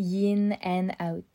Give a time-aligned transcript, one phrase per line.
[0.00, 1.26] Yin and Out,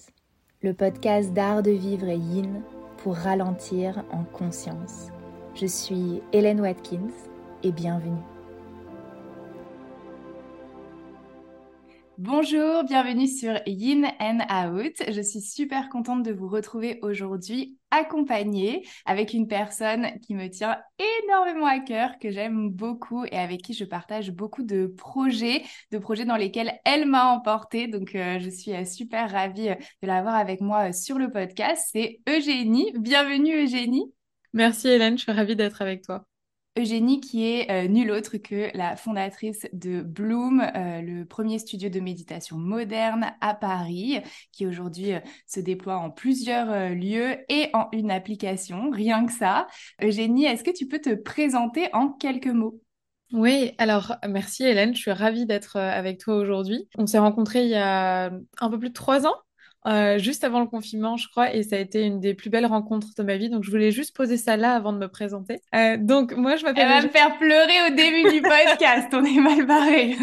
[0.63, 2.63] le podcast d'art de vivre et yin
[2.97, 5.09] pour ralentir en conscience.
[5.53, 7.13] Je suis Hélène Watkins
[7.61, 8.23] et bienvenue.
[12.17, 15.03] Bonjour, bienvenue sur Yin and Out.
[15.11, 20.77] Je suis super contente de vous retrouver aujourd'hui accompagnée avec une personne qui me tient
[21.23, 25.97] énormément à cœur, que j'aime beaucoup et avec qui je partage beaucoup de projets, de
[25.97, 27.87] projets dans lesquels elle m'a emporté.
[27.87, 31.89] Donc, euh, je suis euh, super ravie euh, de l'avoir avec moi sur le podcast.
[31.91, 32.91] C'est Eugénie.
[32.97, 34.11] Bienvenue Eugénie.
[34.53, 36.25] Merci Hélène, je suis ravie d'être avec toi.
[36.77, 41.89] Eugénie qui est euh, nulle autre que la fondatrice de Bloom, euh, le premier studio
[41.89, 44.19] de méditation moderne à Paris,
[44.51, 49.67] qui aujourd'hui euh, se déploie en plusieurs lieux et en une application, rien que ça.
[50.03, 52.81] Eugénie, est-ce que tu peux te présenter en quelques mots?
[53.31, 56.87] Oui, alors merci Hélène, je suis ravie d'être avec toi aujourd'hui.
[56.97, 59.35] On s'est rencontrés il y a un peu plus de trois ans
[59.87, 62.65] euh, juste avant le confinement, je crois, et ça a été une des plus belles
[62.65, 63.49] rencontres de ma vie.
[63.49, 65.61] Donc, je voulais juste poser ça là avant de me présenter.
[65.75, 66.87] Euh, donc, moi, je m'appelle.
[66.87, 69.09] Elle va me faire pleurer au début du podcast.
[69.13, 70.15] On est mal barré.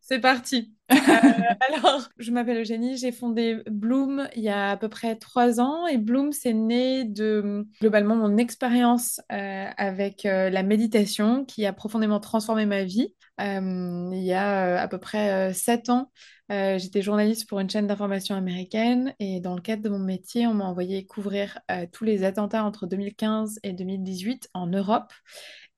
[0.00, 0.72] C'est parti.
[0.92, 5.60] Euh, alors, je m'appelle Eugénie, j'ai fondé Bloom il y a à peu près trois
[5.60, 12.20] ans et Bloom, c'est né de globalement mon expérience avec la méditation qui a profondément
[12.20, 13.14] transformé ma vie.
[13.40, 16.12] il y a à peu près sept ans,
[16.52, 20.46] euh, j'étais journaliste pour une chaîne d'information américaine et dans le cadre de mon métier,
[20.46, 25.12] on m'a envoyé couvrir euh, tous les attentats entre 2015 et 2018 en Europe.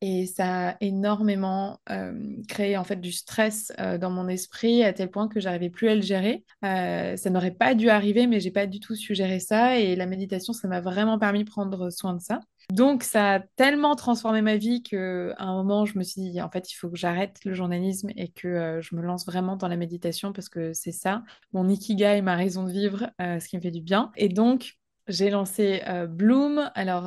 [0.00, 2.12] Et ça a énormément euh,
[2.48, 5.94] créé en fait du stress dans mon esprit à tel point que j'arrivais plus à
[5.94, 6.44] le gérer.
[6.62, 9.78] ça n'aurait pas dû arriver, mais j'ai pas du tout su gérer ça.
[9.78, 12.40] Et la méditation, ça m'a vraiment permis de prendre soin de ça.
[12.70, 16.50] Donc, ça a tellement transformé ma vie qu'à un moment, je me suis dit, en
[16.50, 19.68] fait, il faut que j'arrête le journalisme et que euh, je me lance vraiment dans
[19.68, 21.22] la méditation parce que c'est ça,
[21.54, 24.12] mon ikigai, ma raison de vivre, euh, ce qui me fait du bien.
[24.16, 24.77] Et donc,
[25.08, 26.70] j'ai lancé euh, Bloom.
[26.74, 27.04] Alors,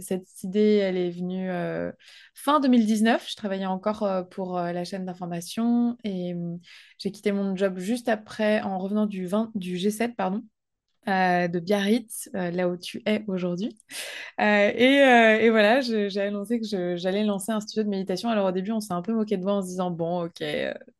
[0.00, 1.50] cette idée, elle est venue
[2.34, 3.28] fin 2019.
[3.28, 6.58] Je travaillais encore pour la chaîne d'information et hum,
[6.98, 10.42] j'ai quitté mon job juste après en revenant du, 20, du G7, pardon.
[11.08, 13.74] Euh, de Biarritz, euh, là où tu es aujourd'hui.
[14.38, 18.28] Euh, et, voilà, j'ai annoncé que j'allais lancer un studio de méditation.
[18.28, 20.44] Alors au début, on s'est un peu moqué de moi en se disant, bon, ok,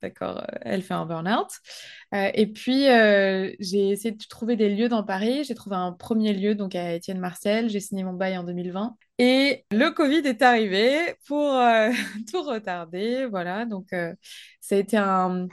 [0.01, 1.49] d'accord, elle fait un burn-out.
[2.13, 2.85] et puis,
[3.61, 5.45] j'ai essayé de trouver des lieux dans Paris.
[5.45, 7.69] J'ai trouvé un premier lieu, donc à Étienne Marcel.
[7.69, 8.97] J'ai signé mon bail en 2020.
[9.19, 11.61] Et le Covid est arrivé pour
[12.33, 13.27] tout retarder.
[13.27, 13.89] Voilà, donc
[14.61, 15.47] ça a été un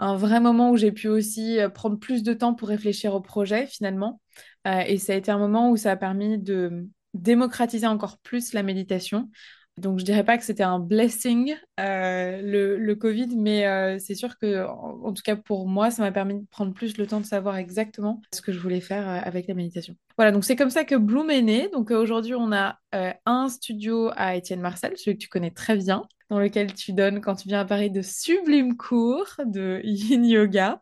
[0.00, 3.20] un vrai moment où j'ai pu aussi euh, prendre plus de temps pour réfléchir au
[3.20, 4.20] projet finalement.
[4.66, 8.52] Euh, et ça a été un moment où ça a permis de démocratiser encore plus
[8.54, 9.30] la méditation.
[9.76, 14.66] Donc je dirais pas que c'était un blessing euh, le, Covid, mais c'est sûr que
[14.66, 17.56] en, tout cas pour moi, ça m'a permis de prendre plus le temps de savoir
[17.56, 19.94] exactement ce que je voulais faire avec la méditation.
[20.18, 21.70] Voilà, donc c'est comme ça que Bloom est né.
[21.72, 26.06] Donc aujourd'hui, on a un studio à Étienne Marcel, celui que tu connais très bien,
[26.30, 30.80] dans lequel tu donnes, quand tu viens à Paris, de sublimes cours de yin yoga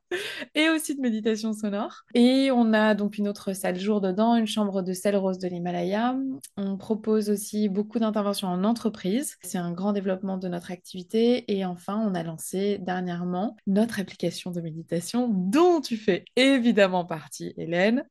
[0.55, 2.05] et aussi de méditation sonore.
[2.15, 5.49] Et on a donc une autre salle jour dedans, une chambre de sel rose de
[5.49, 6.17] l'Himalaya.
[6.59, 9.37] On propose aussi beaucoup d'interventions en entreprise.
[9.43, 11.45] C'est un grand développement de notre activité.
[11.51, 17.55] Et enfin, on a lancé dernièrement notre application de méditation dont tu fais évidemment partie,
[17.57, 18.05] Hélène,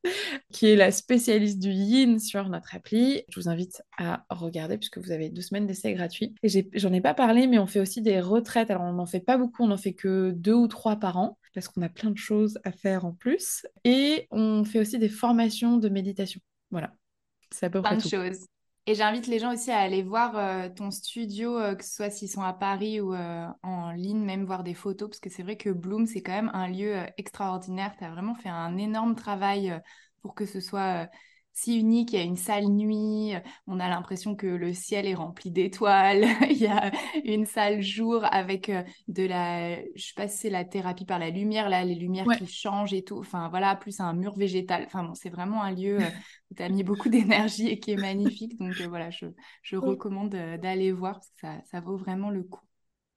[0.52, 3.22] qui est la spécialiste du yin sur notre appli.
[3.28, 6.34] Je vous invite à regarder puisque vous avez deux semaines d'essai gratuit.
[6.42, 8.70] Et j'en ai pas parlé mais on fait aussi des retraites.
[8.70, 11.38] Alors, on n'en fait pas beaucoup, on n'en fait que deux ou trois par an,
[11.54, 13.66] parce qu'on a plein de choses à faire en plus.
[13.84, 16.40] Et on fait aussi des formations de méditation.
[16.70, 16.92] Voilà,
[17.50, 18.46] c'est à peu plein de choses.
[18.86, 22.08] Et j'invite les gens aussi à aller voir euh, ton studio, euh, que ce soit
[22.08, 25.42] s'ils sont à Paris ou euh, en ligne, même voir des photos, parce que c'est
[25.42, 27.94] vrai que Bloom, c'est quand même un lieu extraordinaire.
[27.98, 29.78] Tu as vraiment fait un énorme travail
[30.22, 31.06] pour que ce soit
[31.52, 32.12] si unique.
[32.12, 33.34] Il y a une salle nuit,
[33.66, 36.24] on a l'impression que le ciel est rempli d'étoiles.
[36.50, 36.90] il y a
[37.24, 41.18] une salle jour avec euh, de la, je sais pas si c'est la thérapie par
[41.18, 43.18] la lumière, là, les lumières qui changent et tout.
[43.18, 44.84] Enfin, voilà, plus un mur végétal.
[44.86, 46.10] Enfin, bon, c'est vraiment un lieu euh,
[46.50, 48.58] où tu as mis beaucoup d'énergie et qui est magnifique.
[48.58, 49.26] Donc, euh, voilà, je,
[49.62, 52.67] je recommande d'aller voir parce que ça, ça vaut vraiment le coup.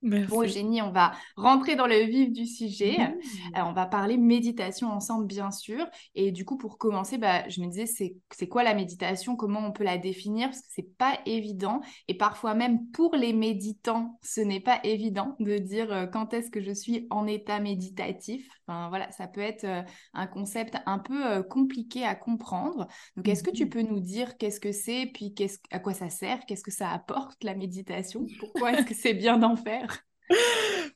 [0.01, 2.97] Bon, Génie, on va rentrer dans le vif du sujet.
[2.97, 3.57] Mmh.
[3.57, 5.85] Euh, on va parler méditation ensemble, bien sûr.
[6.15, 9.35] Et du coup, pour commencer, bah, je me disais, c'est quoi la méditation?
[9.35, 10.49] Comment on peut la définir?
[10.49, 11.81] Parce que c'est pas évident.
[12.07, 16.49] Et parfois même pour les méditants, ce n'est pas évident de dire euh, quand est-ce
[16.49, 18.49] que je suis en état méditatif.
[18.71, 19.81] Enfin, voilà, ça peut être euh,
[20.13, 22.87] un concept un peu compliqué à comprendre.
[23.17, 23.69] Donc, est-ce que tu mmh.
[23.69, 25.35] peux nous dire qu'est-ce que c'est, puis
[25.71, 28.25] à quoi ça sert, qu'est-ce que ça apporte la méditation?
[28.39, 30.05] Pourquoi est-ce que c'est bien d'en faire?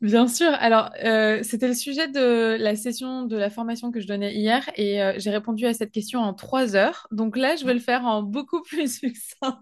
[0.02, 0.50] Bien sûr.
[0.60, 4.70] Alors, euh, c'était le sujet de la session de la formation que je donnais hier
[4.76, 7.08] et euh, j'ai répondu à cette question en trois heures.
[7.12, 9.60] Donc là, je vais le faire en beaucoup plus succinct,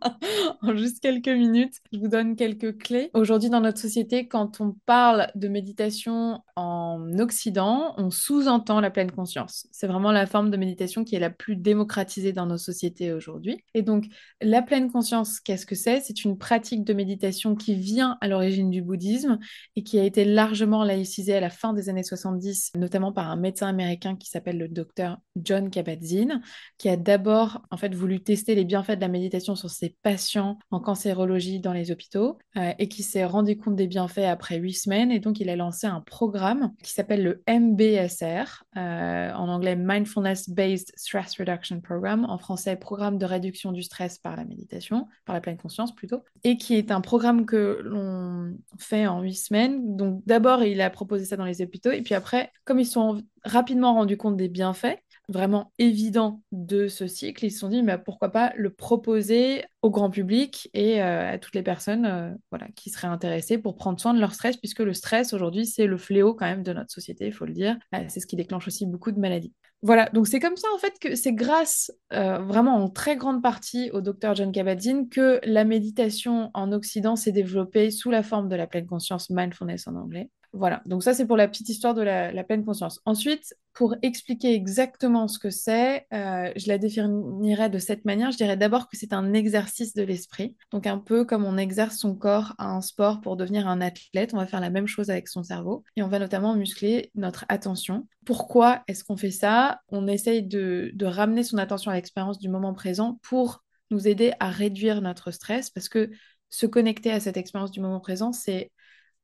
[0.62, 1.76] en juste quelques minutes.
[1.92, 3.10] Je vous donne quelques clés.
[3.14, 9.12] Aujourd'hui, dans notre société, quand on parle de méditation en Occident, on sous-entend la pleine
[9.12, 9.68] conscience.
[9.72, 13.64] C'est vraiment la forme de méditation qui est la plus démocratisée dans nos sociétés aujourd'hui.
[13.76, 14.06] Et donc,
[14.42, 16.02] la pleine conscience, qu'est-ce que c'est?
[16.02, 19.40] C'est une pratique de méditation qui vient à l'origine du bouddhisme
[19.76, 23.36] et qui a été largement laïcisé à la fin des années 70, notamment par un
[23.36, 26.42] médecin américain qui s'appelle le docteur John Kabat-Zinn,
[26.78, 30.60] qui a d'abord en fait voulu tester les bienfaits de la méditation sur ses patients
[30.72, 34.74] en cancérologie dans les hôpitaux euh, et qui s'est rendu compte des bienfaits après huit
[34.74, 35.12] semaines.
[35.12, 40.50] Et donc il a lancé un programme qui s'appelle le MBSR, euh, en anglais Mindfulness
[40.50, 45.36] Based Stress Reduction Program, en français Programme de réduction du stress par la méditation, par
[45.36, 50.22] la pleine conscience plutôt, et qui est un programme que l'on fait en huit Donc
[50.26, 53.94] d'abord, il a proposé ça dans les hôpitaux, et puis après, comme ils sont rapidement
[53.94, 55.00] rendus compte des bienfaits,
[55.30, 59.90] vraiment évidents de ce cycle, ils se sont dit, mais pourquoi pas le proposer au
[59.90, 64.00] grand public et euh, à toutes les personnes euh, voilà, qui seraient intéressées pour prendre
[64.00, 66.92] soin de leur stress, puisque le stress aujourd'hui, c'est le fléau quand même de notre
[66.92, 67.78] société, il faut le dire.
[67.96, 69.54] Euh, c'est ce qui déclenche aussi beaucoup de maladies.
[69.86, 73.92] Voilà, donc c'est comme ça en fait que c'est grâce vraiment en très grande partie
[73.92, 78.56] au docteur John Kabat-Zinn que la méditation en Occident s'est développée sous la forme de
[78.56, 80.30] la pleine conscience, mindfulness en anglais.
[80.54, 83.02] Voilà, donc ça c'est pour la petite histoire de la, pleine conscience.
[83.06, 88.32] Ensuite, pour expliquer exactement ce que c'est, euh, je la définirais de cette manière.
[88.32, 90.56] Je dirais d'abord que c'est un exercice de l'esprit.
[90.72, 94.36] Donc un peu comme on exerce son corps à un sport pour devenir un athlète,
[94.36, 97.46] on va faire la même chose avec son cerveau et on va notamment muscler notre
[97.50, 98.08] attention.
[98.24, 99.80] Pourquoi est-ce qu'on fait ça?
[99.90, 104.34] On essaye de, de ramener son attention à l'expérience du moment présent pour nous aider
[104.40, 106.12] à réduire notre stress parce que
[106.50, 108.72] se connecter à cette expérience du moment présent, c'est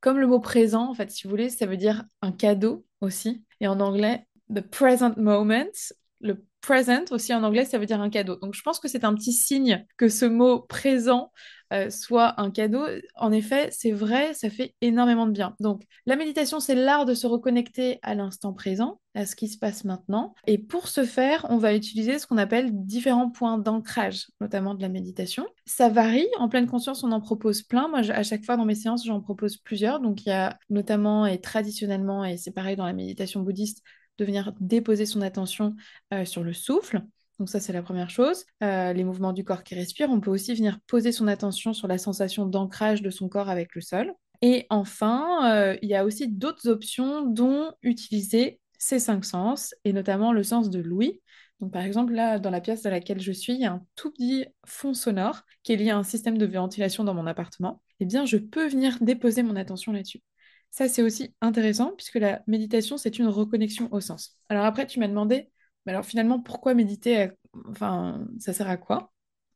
[0.01, 3.43] comme le mot présent, en fait, si vous voulez, ça veut dire un cadeau aussi.
[3.59, 5.69] Et en anglais, the present moment,
[6.21, 8.35] le present aussi en anglais, ça veut dire un cadeau.
[8.37, 11.31] Donc je pense que c'est un petit signe que ce mot présent
[11.71, 12.83] euh, soit un cadeau.
[13.15, 15.55] En effet, c'est vrai, ça fait énormément de bien.
[15.59, 19.57] Donc la méditation, c'est l'art de se reconnecter à l'instant présent, à ce qui se
[19.57, 20.33] passe maintenant.
[20.47, 24.81] Et pour ce faire, on va utiliser ce qu'on appelle différents points d'ancrage, notamment de
[24.81, 25.45] la méditation.
[25.67, 26.27] Ça varie.
[26.39, 27.87] En pleine conscience, on en propose plein.
[27.87, 29.99] Moi, à chaque fois dans mes séances, j'en propose plusieurs.
[29.99, 33.83] Donc il y a notamment et traditionnellement, et c'est pareil dans la méditation bouddhiste,
[34.19, 35.75] de venir déposer son attention
[36.13, 37.01] euh, sur le souffle.
[37.39, 38.45] Donc ça, c'est la première chose.
[38.63, 40.09] Euh, les mouvements du corps qui respire.
[40.09, 43.75] On peut aussi venir poser son attention sur la sensation d'ancrage de son corps avec
[43.75, 44.13] le sol.
[44.41, 49.91] Et enfin, euh, il y a aussi d'autres options dont utiliser ces cinq sens, et
[49.91, 51.21] notamment le sens de l'ouïe.
[51.59, 53.85] Donc par exemple, là, dans la pièce dans laquelle je suis, il y a un
[53.95, 57.81] tout petit fond sonore qui est lié à un système de ventilation dans mon appartement.
[57.99, 60.21] Eh bien, je peux venir déposer mon attention là-dessus.
[60.71, 64.37] Ça, c'est aussi intéressant puisque la méditation, c'est une reconnexion au sens.
[64.49, 65.49] Alors après, tu m'as demandé,
[65.85, 67.29] mais alors finalement, pourquoi méditer
[67.67, 69.11] Enfin, ça sert à quoi?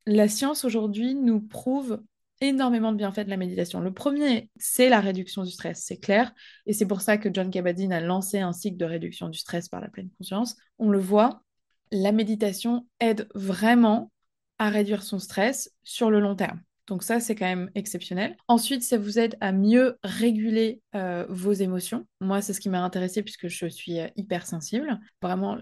[0.05, 2.01] La science aujourd'hui nous prouve
[2.41, 3.79] énormément de bienfaits de la méditation.
[3.79, 6.33] Le premier, c'est la réduction du stress, c'est clair.
[6.65, 9.69] Et c'est pour ça que John Kabat-Zinn a lancé un cycle de réduction du stress
[9.69, 10.57] par la pleine conscience.
[10.79, 11.43] On le voit,
[11.91, 14.11] la méditation aide vraiment
[14.57, 16.61] à réduire son stress sur le long terme.
[16.87, 18.35] Donc ça, c'est quand même exceptionnel.
[18.47, 22.05] Ensuite, ça vous aide à mieux réguler euh, vos émotions.
[22.19, 24.99] Moi, c'est ce qui m'a intéressée puisque je suis euh, hypersensible.
[25.21, 25.57] Vraiment,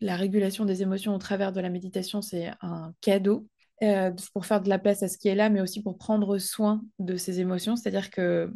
[0.00, 3.48] la régulation des émotions au travers de la méditation, c'est un cadeau
[3.82, 6.38] euh, pour faire de la place à ce qui est là, mais aussi pour prendre
[6.38, 7.74] soin de ces émotions.
[7.74, 8.52] C'est-à-dire que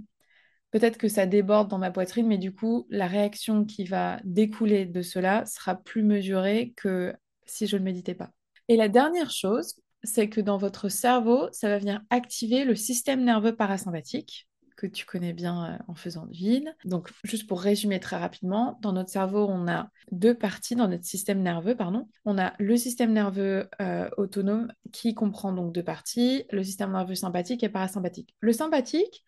[0.71, 4.87] peut-être que ça déborde dans ma poitrine, mais du coup, la réaction qui va découler
[4.87, 7.13] de cela sera plus mesurée que
[7.45, 8.31] si je ne méditais pas.
[8.69, 13.25] Et la dernière chose, c'est que dans votre cerveau, ça va venir activer le système
[13.25, 14.49] nerveux parasympathique
[14.83, 16.75] que tu connais bien euh, en faisant de vide.
[16.85, 21.05] Donc, juste pour résumer très rapidement, dans notre cerveau, on a deux parties dans notre
[21.05, 22.09] système nerveux, pardon.
[22.25, 27.15] On a le système nerveux euh, autonome qui comprend donc deux parties, le système nerveux
[27.15, 28.35] sympathique et parasympathique.
[28.41, 29.23] Le sympathique,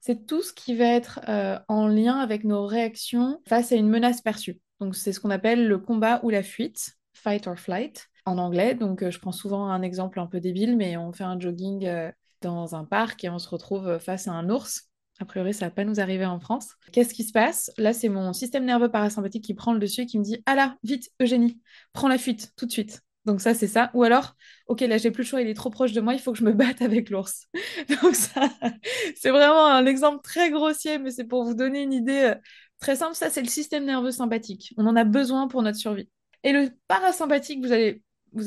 [0.00, 3.88] c'est tout ce qui va être euh, en lien avec nos réactions face à une
[3.88, 4.60] menace perçue.
[4.80, 6.95] Donc, c'est ce qu'on appelle le combat ou la fuite,
[7.26, 8.74] fight or flight en anglais.
[8.74, 11.86] Donc, euh, je prends souvent un exemple un peu débile, mais on fait un jogging
[11.86, 14.90] euh, dans un parc et on se retrouve euh, face à un ours.
[15.18, 16.74] A priori, ça va pas nous arriver en France.
[16.92, 17.72] Qu'est-ce qui se passe?
[17.78, 20.54] Là, c'est mon système nerveux parasympathique qui prend le dessus et qui me dit Ah
[20.54, 21.60] là, vite, Eugénie,
[21.92, 23.00] prends la fuite tout de suite.
[23.24, 23.90] Donc ça, c'est ça.
[23.94, 24.36] Ou alors,
[24.68, 26.38] ok, là, j'ai plus le choix, il est trop proche de moi, il faut que
[26.38, 27.48] je me batte avec l'ours.
[28.02, 28.48] Donc ça,
[29.16, 32.34] c'est vraiment un exemple très grossier, mais c'est pour vous donner une idée
[32.78, 33.16] très simple.
[33.16, 34.74] Ça, c'est le système nerveux sympathique.
[34.76, 36.08] On en a besoin pour notre survie.
[36.46, 37.72] Et le parasympathique, vous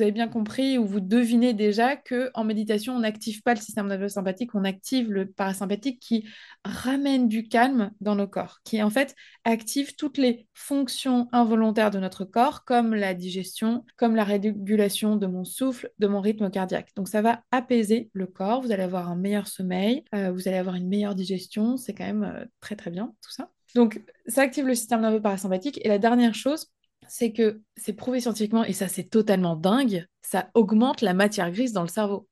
[0.01, 3.87] avez bien compris ou vous devinez déjà que en méditation, on n'active pas le système
[3.87, 6.25] nerveux sympathique, on active le parasympathique qui
[6.63, 11.99] ramène du calme dans nos corps, qui en fait active toutes les fonctions involontaires de
[11.99, 16.91] notre corps, comme la digestion, comme la régulation de mon souffle, de mon rythme cardiaque.
[16.95, 20.57] Donc ça va apaiser le corps, vous allez avoir un meilleur sommeil, euh, vous allez
[20.57, 23.51] avoir une meilleure digestion, c'est quand même euh, très très bien tout ça.
[23.75, 25.79] Donc ça active le système nerveux parasympathique.
[25.83, 26.71] Et la dernière chose,
[27.07, 31.73] c'est que c'est prouvé scientifiquement, et ça c'est totalement dingue, ça augmente la matière grise
[31.73, 32.27] dans le cerveau.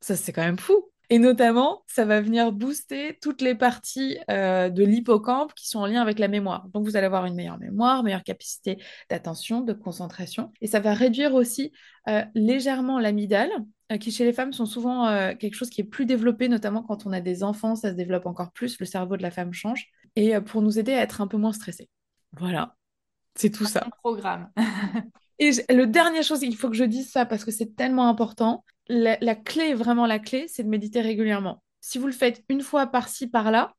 [0.00, 0.88] Ça c'est quand même fou.
[1.10, 5.86] Et notamment, ça va venir booster toutes les parties euh, de l'hippocampe qui sont en
[5.86, 6.68] lien avec la mémoire.
[6.74, 8.76] Donc, vous allez avoir une meilleure mémoire, meilleure capacité
[9.08, 10.52] d'attention, de concentration.
[10.60, 11.72] Et ça va réduire aussi
[12.08, 13.50] euh, légèrement l'amygdale,
[13.90, 15.06] euh, qui chez les femmes sont souvent
[15.38, 18.26] quelque chose qui est plus développé, notamment quand on a des enfants, ça se développe
[18.26, 21.26] encore plus, le cerveau de la femme change, et pour nous aider à être un
[21.26, 21.88] peu moins stressés.
[22.32, 22.77] Voilà.
[23.38, 23.86] C'est tout ça.
[24.02, 24.50] programme.
[25.38, 28.64] Et le dernière chose, il faut que je dise ça parce que c'est tellement important.
[28.88, 31.62] La, clé, vraiment la clé, c'est de méditer régulièrement.
[31.80, 33.74] Si vous le faites une fois par-ci, par-là,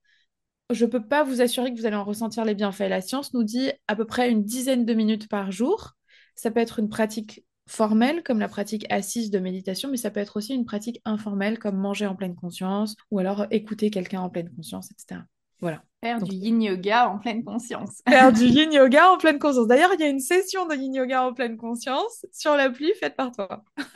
[0.70, 2.88] je ne peux pas vous assurer que vous allez en ressentir les bienfaits.
[2.88, 5.96] La science nous dit à peu près une dizaine de minutes par jour.
[6.36, 10.22] Ça peut être une pratique formelle, comme la pratique assise de méditation, mais ça peut
[10.22, 14.30] être aussi une pratique informelle, comme manger en pleine conscience, ou alors écouter quelqu'un en
[14.30, 15.22] pleine conscience, etc.
[15.60, 15.84] Voilà.
[16.02, 18.02] Faire du yin yoga en pleine conscience.
[18.10, 19.68] Faire du yin yoga en pleine conscience.
[19.68, 23.16] D'ailleurs, il y a une session de yin yoga en pleine conscience sur l'appli faite
[23.16, 23.64] par toi.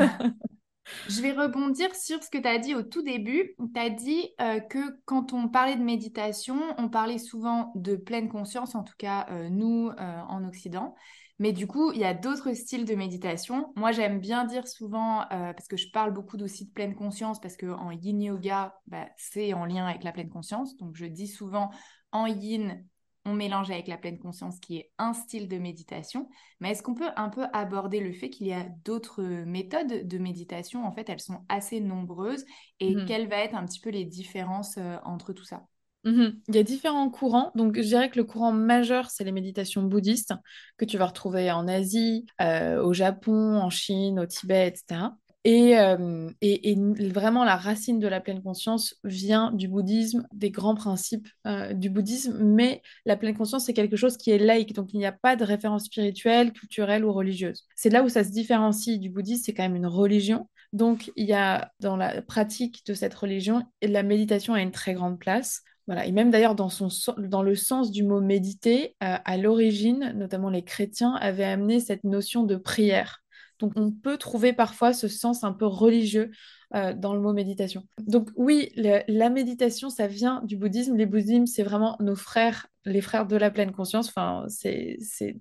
[1.08, 3.56] Je vais rebondir sur ce que tu as dit au tout début.
[3.74, 8.30] Tu as dit euh, que quand on parlait de méditation, on parlait souvent de pleine
[8.30, 10.96] conscience, en tout cas euh, nous euh, en Occident.
[11.40, 13.74] Mais du coup, il y a d'autres styles de méditation.
[13.76, 17.40] Moi, j'aime bien dire souvent, euh, parce que je parle beaucoup aussi de pleine conscience,
[17.42, 20.78] parce qu'en yin yoga, bah, c'est en lien avec la pleine conscience.
[20.78, 21.72] Donc, je dis souvent,
[22.12, 22.86] en yin,
[23.26, 26.30] on mélange avec la pleine conscience, qui est un style de méditation.
[26.60, 30.18] Mais est-ce qu'on peut un peu aborder le fait qu'il y a d'autres méthodes de
[30.18, 30.86] méditation?
[30.86, 32.46] En fait, elles sont assez nombreuses.
[32.80, 33.06] Et mmh.
[33.06, 35.66] quelles vont être un petit peu les différences euh, entre tout ça?
[36.04, 36.42] Mhm.
[36.50, 37.52] Il y a différents courants.
[37.56, 40.34] Donc, je dirais que le courant majeur, c'est les méditations bouddhistes
[40.78, 45.12] que tu vas retrouver en Asie, euh, au Japon, en Chine, au Tibet, etc.
[45.46, 50.76] Euh, et, et, vraiment, la racine de la pleine conscience vient du bouddhisme, des grands
[50.76, 54.94] principes euh, du bouddhisme, mais la pleine conscience, c'est quelque chose qui est laïque, donc
[54.94, 57.66] il n'y a pas de référence spirituelle, culturelle ou religieuse.
[57.76, 60.50] C'est là où ça se différencie du bouddhisme, c'est quand même une religion.
[60.72, 64.94] Donc, il y a dans la pratique de cette religion, la méditation a une très
[64.94, 65.62] grande place.
[65.88, 66.70] Voilà, et même d'ailleurs dans,
[67.18, 72.06] dans le sens du mot méditer, euh, à l'origine, notamment les chrétiens avaient amené cette
[72.06, 73.24] notion de prière.
[73.60, 76.32] Donc on peut trouver parfois ce sens un peu religieux
[76.76, 77.84] euh, dans le mot méditation.
[78.02, 80.96] Donc oui, la méditation, ça vient du bouddhisme.
[80.96, 84.10] Les bouddhismes, c'est vraiment nos frères, les frères de la pleine conscience.
[84.10, 84.98] Enfin, c'est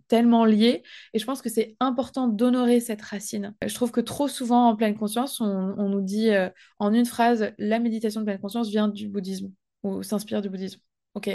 [0.09, 0.83] tellement lié.
[1.15, 3.55] Et je pense que c'est important d'honorer cette racine.
[3.67, 7.53] Je trouve que trop souvent en pleine conscience, on, nous dit euh, en une phrase,
[7.59, 9.51] la méditation de pleine conscience vient du bouddhisme
[9.83, 10.81] ou s'inspire du bouddhisme.
[11.15, 11.29] Ok,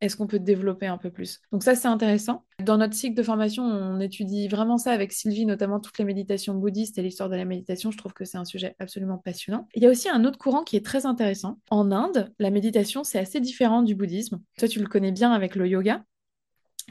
[0.00, 1.40] est-ce qu'on peut développer un peu plus?
[1.50, 2.44] Donc ça, c'est intéressant.
[2.62, 6.54] Dans notre cycle de formation, on étudie vraiment ça avec Sylvie, notamment toutes les méditations
[6.54, 7.90] bouddhistes et l'histoire de la méditation.
[7.90, 9.66] Je trouve que c'est un sujet absolument passionnant.
[9.74, 11.58] Il y a aussi un autre courant qui est très intéressant.
[11.70, 14.40] En Inde, la méditation, c'est assez différent du bouddhisme.
[14.58, 16.04] Toi, tu le connais bien avec le yoga.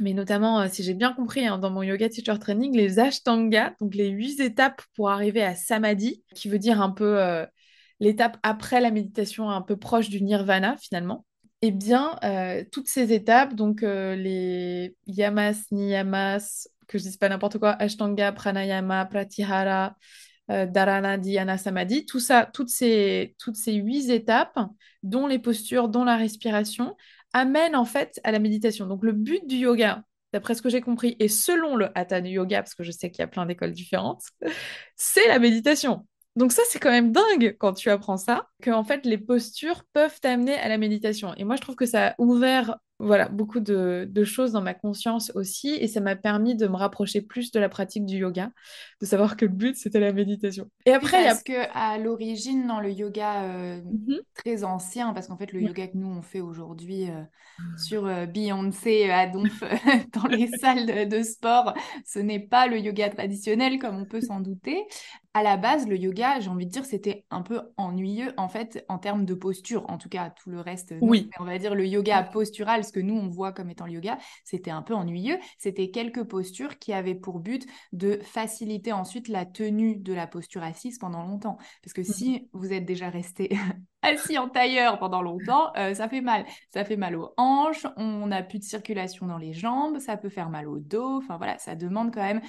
[0.01, 3.75] Mais notamment, euh, si j'ai bien compris, hein, dans mon yoga teacher training, les ashtanga,
[3.79, 7.45] donc les huit étapes pour arriver à samadhi, qui veut dire un peu euh,
[8.03, 11.25] l'étape après la méditation un peu proche du nirvana finalement,
[11.61, 17.29] eh bien, euh, toutes ces étapes, donc euh, les yamas, niyamas, que je dise pas
[17.29, 19.95] n'importe quoi, ashtanga, pranayama, pratyahara,
[20.51, 24.59] euh, dharana, dhyana, samadhi, tout ça, toutes ces, toutes ces huit étapes,
[25.03, 26.97] dont les postures, dont la respiration,
[27.31, 28.85] amènent en fait à la méditation.
[28.85, 32.61] Donc le but du yoga, d'après ce que j'ai compris, et selon le hatha yoga,
[32.63, 34.23] parce que je sais qu'il y a plein d'écoles différentes,
[34.97, 36.05] c'est la méditation.
[36.35, 39.83] Donc ça, c'est quand même dingue quand tu apprends ça, que en fait les postures
[39.93, 41.33] peuvent t'amener à la méditation.
[41.37, 45.31] Et moi, je trouve que ça a ouvert voilà, beaucoup de, choses dans ma conscience
[45.35, 48.51] aussi, et ça m'a permis de me rapprocher plus de la pratique du yoga,
[49.01, 50.69] de savoir que le but c'était la méditation.
[50.85, 54.19] Et après, parce que à l'origine, dans le yoga euh, mhm.
[54.35, 57.23] très ancien, parce qu'en fait le yoga que nous on fait aujourd'hui euh,
[57.59, 57.77] ah.
[57.77, 59.61] sur euh, Beyoncé à Donf
[60.13, 61.73] dans les salles de sport,
[62.05, 64.81] ce n'est pas le yoga traditionnel comme on peut s'en douter
[65.35, 68.85] à la base, le yoga, j'ai envie de dire, c'était un peu ennuyeux en fait
[68.87, 69.89] en termes de posture.
[69.89, 71.29] En tout cas, tout le reste, oui.
[71.39, 74.17] on va dire le yoga postural, ce que nous on voit comme étant le yoga,
[74.43, 75.39] c'était un peu ennuyeux.
[75.57, 80.61] C'était quelques postures qui avaient pour but de faciliter ensuite la tenue de la posture
[80.61, 81.57] assise pendant longtemps.
[81.81, 83.49] Parce que mmh si vous êtes déjà resté
[84.03, 86.45] assis en tailleur pendant longtemps, euh, ça fait mal.
[86.71, 90.29] Ça fait mal aux hanches, on n'a plus de circulation dans les jambes, ça peut
[90.29, 91.17] faire mal au dos.
[91.17, 92.41] Enfin voilà, ça demande quand même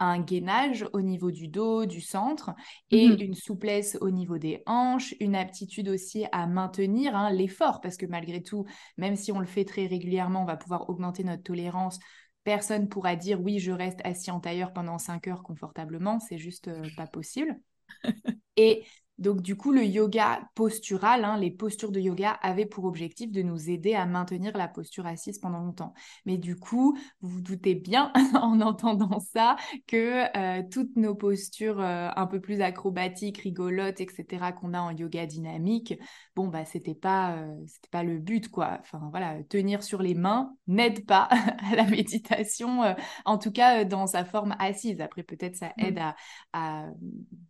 [0.00, 2.50] un gainage au niveau du dos, du centre,
[2.90, 3.20] et mhm.
[3.20, 8.06] une souplesse au niveau des hanches, une aptitude aussi à maintenir hein, l'effort, parce que
[8.06, 8.64] malgré tout,
[8.96, 11.98] même si on le fait très régulièrement, on va pouvoir augmenter notre tolérance.
[12.44, 16.68] Personne pourra dire oui, je reste assis en tailleur pendant 5 heures confortablement, c'est juste
[16.68, 17.58] euh, pas possible.
[18.56, 18.84] et
[19.18, 23.42] donc, du coup, le yoga postural, hein, les postures de yoga avaient pour objectif de
[23.42, 25.92] nous aider à maintenir la posture assise pendant longtemps.
[26.24, 29.56] Mais du coup, vous vous doutez bien en entendant ça
[29.88, 34.90] que euh, toutes nos postures euh, un peu plus acrobatiques, rigolotes, etc., qu'on a en
[34.90, 35.94] yoga dynamique,
[36.36, 38.78] bon, bah, c'était pas, euh, c'était pas le but, quoi.
[38.80, 41.28] Enfin, voilà, tenir sur les mains n'aide pas
[41.72, 42.94] à la méditation,
[43.24, 45.00] en tout cas dans sa forme assise.
[45.00, 46.14] Après, peut-être ça aide mmh.
[46.52, 46.86] à, à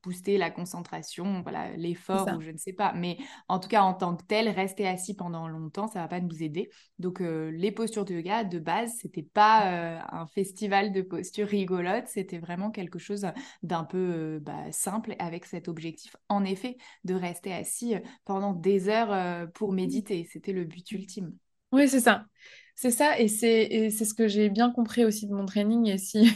[0.03, 2.93] booster la concentration, voilà l'effort ou je ne sais pas.
[2.95, 6.21] Mais en tout cas, en tant que tel, rester assis pendant longtemps, ça va pas
[6.21, 6.71] nous aider.
[6.99, 11.49] Donc, euh, les postures de yoga, de base, c'était pas euh, un festival de postures
[11.49, 13.27] rigolotes, c'était vraiment quelque chose
[13.63, 18.89] d'un peu euh, bah, simple avec cet objectif, en effet, de rester assis pendant des
[18.89, 20.29] heures pour méditer.
[20.31, 21.33] C'était le but ultime.
[21.73, 22.25] Oui, c'est ça.
[22.75, 25.89] C'est ça, et c'est ce que j'ai bien compris aussi de mon training.
[25.89, 26.31] Et si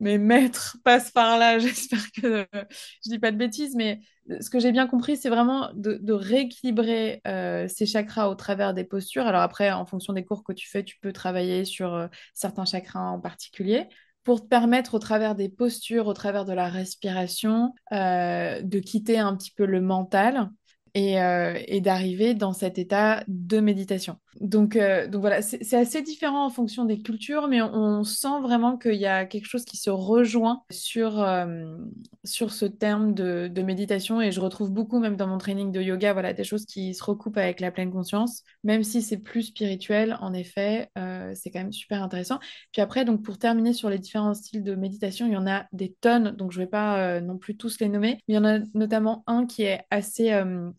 [0.00, 4.00] mes maîtres passent par là, j'espère que je dis pas de bêtises, mais
[4.40, 8.84] ce que j'ai bien compris, c'est vraiment de, rééquilibrer euh, ces chakras au travers des
[8.84, 9.26] postures.
[9.26, 12.64] Alors après, en fonction des cours que tu fais, tu peux travailler sur euh, certains
[12.64, 13.88] chakras en particulier
[14.24, 19.18] pour te permettre au travers des postures, au travers de la respiration, euh, de quitter
[19.18, 20.50] un petit peu le mental
[20.94, 24.16] et d'arriver dans cet état de méditation.
[24.40, 28.76] Donc, euh, donc voilà, c'est assez différent en fonction des cultures, mais on, sent vraiment
[28.76, 31.76] qu'il y a quelque chose qui se rejoint sur, euh,
[32.24, 34.22] sur ce terme de, méditation.
[34.22, 37.02] Et je retrouve beaucoup, même dans mon training de yoga, voilà, des choses qui se
[37.02, 41.58] recoupent avec la pleine conscience, même si c'est plus spirituel, en effet, euh, c'est quand
[41.58, 42.38] même super intéressant.
[42.72, 45.66] Puis après, donc pour terminer sur les différents styles de méditation, il y en a
[45.72, 48.44] des tonnes, donc je ne vais pas non plus tous les nommer, il y en
[48.44, 50.32] a notamment un qui est assez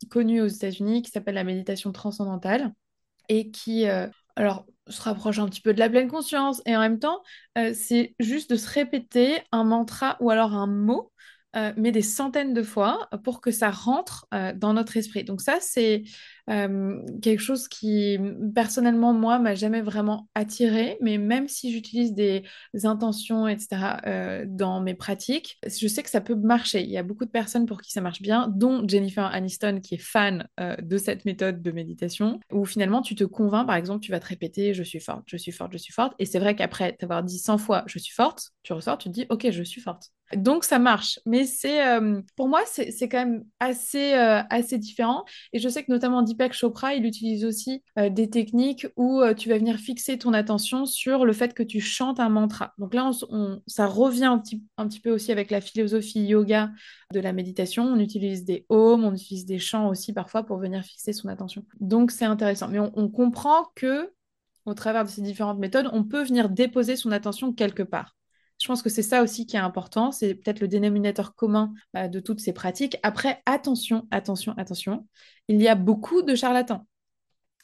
[0.10, 2.74] connu aux États-Unis, qui s'appelle la méditation transcendantale
[3.30, 6.80] et qui, euh, alors, se rapproche un petit peu de la pleine conscience et en
[6.80, 7.22] même temps,
[7.58, 11.12] euh, c'est juste de se répéter un mantra ou alors un mot
[11.55, 15.24] euh, mais des centaines de fois pour que ça rentre dans notre esprit.
[15.24, 16.03] Donc ça, c'est
[16.50, 18.18] euh, quelque chose qui,
[18.55, 22.44] personnellement, moi, m'a jamais vraiment attiré, mais même si j'utilise des
[22.83, 23.68] intentions, etc.,
[24.07, 26.81] euh, dans mes pratiques, je sais que ça peut marcher.
[26.81, 29.96] Il y a beaucoup de personnes pour qui ça marche bien, dont Jennifer Aniston, qui
[29.96, 34.03] est fan euh, de cette méthode de méditation, où finalement, tu te convaincs, par exemple,
[34.03, 36.40] tu vas te répéter, je suis forte, je suis forte, je suis forte, et c'est
[36.40, 39.51] vrai qu'après t'avoir dit 100 fois, je suis forte, tu ressors, tu te dis, ok,
[39.51, 40.12] je suis forte.
[40.35, 41.79] Donc ça marche, mais c'est
[42.35, 46.94] pour moi c'est quand même assez assez différent et je sais que notamment Deepak Chopra,
[46.94, 51.25] il utilise aussi euh, des techniques où euh, tu vas venir fixer ton attention sur
[51.25, 52.74] le fait que tu chantes un mantra.
[52.78, 53.12] Donc là,
[53.68, 54.24] ça revient
[54.78, 56.72] un petit, peu aussi avec la philosophie yoga
[57.14, 57.84] de la méditation.
[57.84, 61.66] On utilise des ohms, on utilise des chants aussi parfois pour venir fixer son attention.
[61.82, 62.70] Donc c'est intéressant.
[62.70, 64.14] Mais on, comprend que
[64.66, 68.16] au travers de ces différentes méthodes, on peut venir déposer son attention quelque part.
[68.61, 72.07] Je pense que c'est ça aussi qui est important, c'est peut-être le dénominateur commun bah,
[72.07, 72.98] de toutes ces pratiques.
[73.03, 75.07] Après, attention, attention, attention,
[75.48, 76.85] il y a beaucoup de charlatans.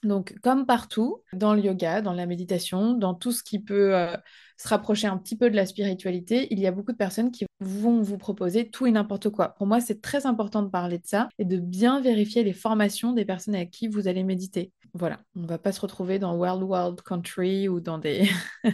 [0.04, 4.16] Donc, comme partout, dans le yoga, dans la méditation, dans tout ce qui peut euh,
[4.58, 7.46] se rapprocher un petit peu de la spiritualité, il y a beaucoup de personnes qui
[7.60, 9.50] vont vous proposer tout et n'importe quoi.
[9.50, 13.14] Pour moi, c'est très important de parler de ça et de bien vérifier les formations
[13.14, 14.72] des personnes avec qui vous allez méditer.
[14.94, 18.30] Voilà, on ne va pas se retrouver dans World World Country ou dans des...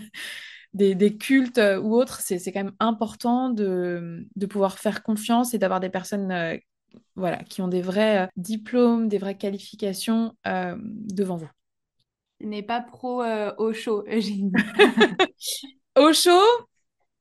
[0.74, 5.80] des, cultes euh, ou autres, c'est quand même important de, pouvoir faire confiance et d'avoir
[5.80, 6.58] des personnes euh,
[7.16, 11.50] voilà, qui ont des vrais euh, diplômes, des vraies qualifications devant vous.
[12.40, 13.24] N'est pas pro
[13.58, 14.52] au chaud, Eugénie.
[15.98, 16.40] au chaud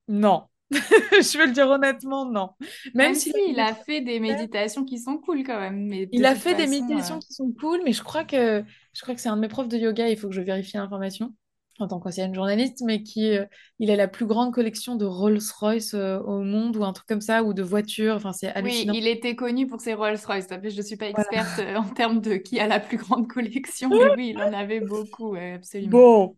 [0.08, 0.44] Non.
[0.70, 2.50] je veux le dire honnêtement, non.
[2.94, 5.88] Même, si, il a fait des méditations qui sont cool quand même.
[5.88, 9.16] Mais il a fait des méditations qui sont cool, mais je crois que je crois
[9.16, 10.08] que c'est un de mes profs de yoga.
[10.08, 11.34] Il faut que je vérifie l'information
[11.78, 13.44] en tant qu'ancienne journaliste, mais qui euh,
[13.78, 17.20] il a la plus grande collection de Rolls-Royce euh, au monde ou un truc comme
[17.20, 18.16] ça, ou de voitures.
[18.16, 18.92] Enfin, c'est hallucinant.
[18.92, 20.46] Oui, il était connu pour ses Rolls-Royce.
[20.50, 23.88] Je ne suis pas experte euh, en termes de qui a la plus grande collection,
[23.90, 25.90] mais oui, il en avait beaucoup, absolument.
[25.90, 26.36] Bon.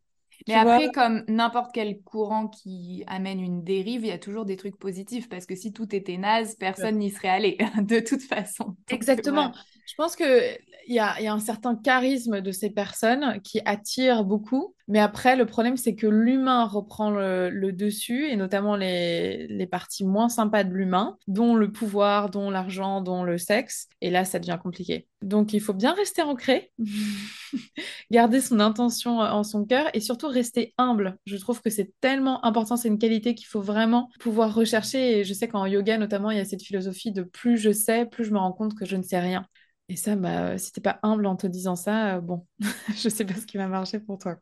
[0.49, 4.57] Mais après, comme n'importe quel courant qui amène une dérive, il y a toujours des
[4.57, 8.77] trucs positifs parce que si tout était naze, personne n'y serait allé de toute façon.
[8.91, 9.53] Exactement.
[9.87, 14.25] Je pense qu'il y a, y a un certain charisme de ces personnes qui attirent
[14.25, 14.75] beaucoup.
[14.93, 20.05] Mais après, le problème, c'est que l'humain reprend le, dessus, et notamment les, les parties
[20.05, 23.89] moins sympas de l'humain, dont le pouvoir, dont l'argent, dont le sexe.
[24.03, 25.09] Et là, ça devient compliqué.
[25.23, 26.73] Donc, il faut bien rester ancré,
[28.11, 31.17] garder son intention en son cœur et surtout rester humble.
[31.25, 35.21] Je trouve que c'est tellement important, c'est une qualité qu'il faut vraiment pouvoir rechercher.
[35.21, 38.05] Et je sais qu'en yoga, notamment, il y a cette philosophie de plus je sais,
[38.05, 39.47] plus je me rends compte que je ne sais rien.
[39.89, 42.47] Et ça, bah, si t'es pas humble en te disant ça, euh, bon,
[42.97, 44.37] je sais pas ce qui va marcher pour toi.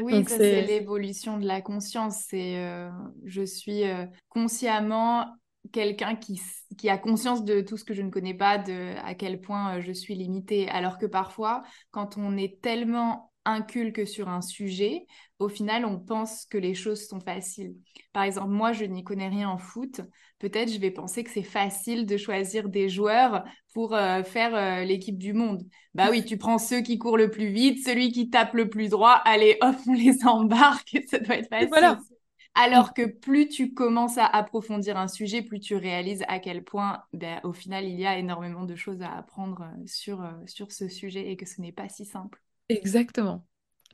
[0.00, 2.24] Oui, ça c'est l'évolution de la conscience.
[2.28, 2.90] C'est euh,
[3.24, 5.26] je suis euh, consciemment
[5.72, 6.40] quelqu'un qui,
[6.76, 9.80] qui a conscience de tout ce que je ne connais pas, de à quel point
[9.80, 10.68] je suis limitée.
[10.68, 15.06] Alors que parfois, quand on est tellement inculque sur un sujet,
[15.38, 17.74] au final, on pense que les choses sont faciles.
[18.12, 20.00] Par exemple, moi, je n'y connais rien en foot.
[20.38, 24.84] Peut-être je vais penser que c'est facile de choisir des joueurs pour euh, faire euh,
[24.84, 25.62] l'équipe du monde.
[25.94, 28.88] Bah oui, tu prends ceux qui courent le plus vite, celui qui tape le plus
[28.88, 29.20] droit.
[29.24, 30.96] Allez, hop, on les embarque.
[31.08, 31.68] Ça doit être facile.
[31.68, 31.98] Voilà.
[32.54, 37.02] Alors que plus tu commences à approfondir un sujet, plus tu réalises à quel point,
[37.12, 40.88] ben, au final, il y a énormément de choses à apprendre euh, sur, sur ce
[40.88, 42.40] sujet et que ce n'est pas si simple.
[42.68, 43.46] Exactement.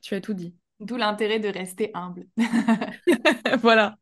[0.02, 0.54] Tu as tout dit.
[0.80, 2.26] D'où l'intérêt de rester humble.
[3.62, 3.96] voilà.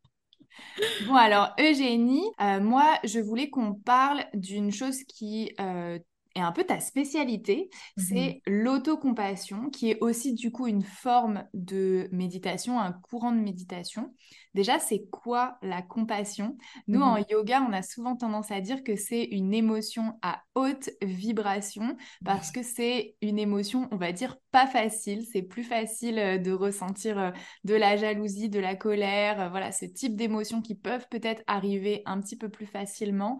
[1.07, 5.99] Bon, alors, Eugénie, euh, moi, je voulais qu'on parle d'une chose qui euh,
[6.35, 8.03] est un peu ta spécialité, mhm.
[8.03, 14.13] c'est l'autocompassion, qui est aussi du coup une forme de méditation, un courant de méditation.
[14.55, 16.57] Déjà, c'est quoi la compassion?
[16.87, 20.89] Nous, en yoga, on a souvent tendance à dire que c'est une émotion à haute
[21.03, 25.25] vibration parce que c'est une émotion, on va dire, pas facile.
[25.31, 27.31] C'est plus facile euh, de ressentir euh,
[27.63, 32.01] de la jalousie, de la colère, euh, voilà, ce type d'émotions qui peuvent peut-être arriver
[32.05, 33.39] un petit peu plus facilement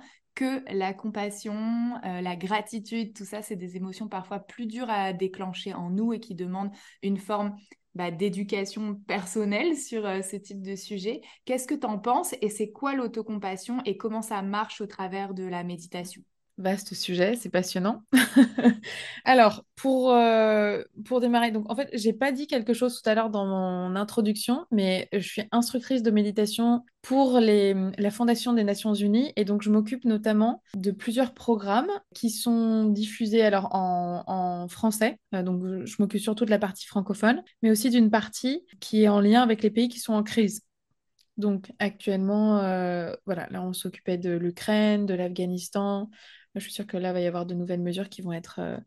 [0.72, 5.90] la compassion, la gratitude, tout ça, c'est des émotions parfois plus dures à déclencher en
[5.90, 6.72] nous et qui demandent
[7.04, 7.56] une forme
[7.96, 11.22] bah, d'éducation personnelle sur euh, ce type de sujet.
[11.46, 15.34] Qu'est-ce que tu en penses et c'est quoi l'autocompassion et comment ça marche au travers
[15.34, 16.24] de la méditation?
[16.60, 18.04] Vaste sujet, c'est passionnant.
[19.24, 23.16] Alors, pour, euh, pour démarrer, donc en fait, j'ai pas dit quelque chose tout à
[23.16, 28.66] l'heure dans mon introduction, mais je suis instructrice de méditation pour les, la Fondation des
[28.66, 34.24] Nations Unies et donc je m'occupe notamment de plusieurs programmes qui sont diffusés alors en,
[34.28, 38.66] en français, euh, donc je m'occupe surtout de la partie francophone, mais aussi d'une partie
[38.82, 40.62] qui est en lien avec les pays qui sont en crise.
[41.40, 46.10] Donc actuellement, euh, voilà, là on s'occupait de l'Ukraine, de l'Afghanistan,
[46.56, 48.60] je suis sûre que là, il va y avoir de nouvelles mesures qui vont être
[48.60, 48.78] euh,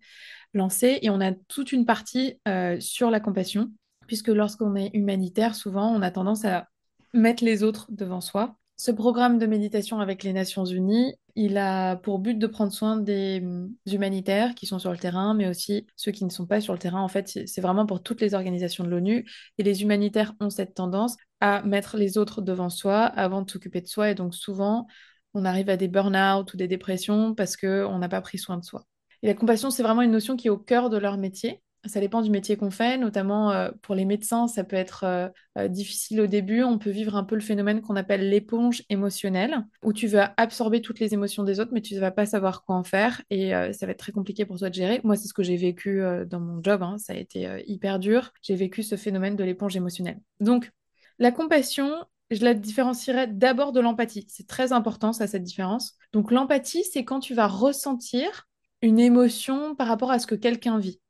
[0.55, 0.98] lancées.
[1.03, 3.70] Et on a toute une partie euh, sur la compassion,
[4.07, 6.68] puisque lorsqu'on est humanitaire, souvent, on a tendance à
[7.14, 8.57] mettre les autres devant soi.
[8.77, 12.96] Ce programme de méditation avec les Nations Unies, il a pour but de prendre soin
[12.96, 16.61] des hum, humanitaires qui sont sur le terrain, mais aussi ceux qui ne sont pas
[16.61, 17.01] sur le terrain.
[17.01, 19.25] En fait, c'est vraiment pour toutes les organisations de l'ONU.
[19.59, 23.81] Et les humanitaires ont cette tendance à mettre les autres devant soi avant de s'occuper
[23.81, 24.11] de soi.
[24.11, 24.87] Et donc souvent,
[25.34, 28.64] on arrive à des burn-out ou des dépressions parce qu'on n'a pas pris soin de
[28.64, 28.84] soi.
[29.22, 31.62] Et la compassion, c'est vraiment une notion qui est au cœur de leur métier.
[31.84, 35.28] Ça dépend du métier qu'on fait, notamment euh, pour les médecins, ça peut être euh,
[35.58, 36.62] euh, difficile au début.
[36.62, 40.80] On peut vivre un peu le phénomène qu'on appelle l'éponge émotionnelle, où tu vas absorber
[40.80, 43.50] toutes les émotions des autres, mais tu ne vas pas savoir quoi en faire et
[43.72, 45.00] ça va être très compliqué pour toi de gérer.
[45.02, 46.98] Moi, c'est ce que j'ai vécu dans mon job, hein.
[46.98, 48.30] ça a été hyper dur.
[48.42, 50.20] J'ai vécu ce phénomène de l'éponge émotionnelle.
[50.38, 50.70] Donc,
[51.18, 51.92] la compassion,
[52.34, 54.26] je la différencierais d'abord de l'empathie.
[54.28, 55.96] C'est très important, ça, cette différence.
[56.12, 58.48] Donc, l'empathie, c'est quand tu vas ressentir
[58.82, 61.00] une émotion par rapport à ce que quelqu'un vit.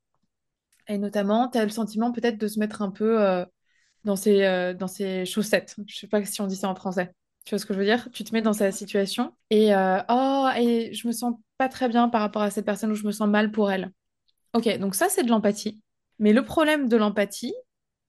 [0.89, 3.45] Et notamment, tu as le sentiment peut-être de se mettre un peu euh,
[4.05, 5.77] dans, ses, euh, dans ses chaussettes.
[5.87, 7.15] Je sais pas si on dit ça en français.
[7.45, 8.09] Tu vois ce que je veux dire?
[8.13, 11.89] Tu te mets dans sa situation et euh, oh et je me sens pas très
[11.89, 13.91] bien par rapport à cette personne ou je me sens mal pour elle.
[14.55, 15.81] Ok, donc ça c'est de l'empathie.
[16.21, 17.55] Mais le problème de l'empathie,